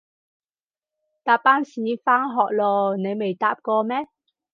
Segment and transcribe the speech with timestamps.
[1.23, 4.07] 搭巴士返學囉，你未搭過咩？